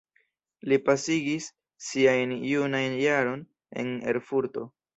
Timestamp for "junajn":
2.55-2.99